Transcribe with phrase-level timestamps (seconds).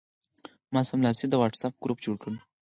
[0.73, 2.31] ما سملاسي د وټساپ ګروپ جوړ کړ.